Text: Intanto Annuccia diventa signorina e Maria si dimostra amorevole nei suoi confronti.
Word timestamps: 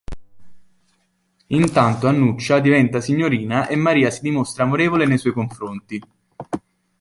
Intanto 1.49 2.07
Annuccia 2.07 2.57
diventa 2.57 2.99
signorina 2.99 3.67
e 3.67 3.75
Maria 3.75 4.09
si 4.09 4.21
dimostra 4.21 4.63
amorevole 4.63 5.05
nei 5.05 5.19
suoi 5.19 5.31
confronti. 5.31 6.01